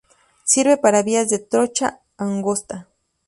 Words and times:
Sirve 0.45 0.77
para 0.77 1.03
vías 1.03 1.29
de 1.29 1.37
trocha 1.37 1.99
angosta. 2.17 2.87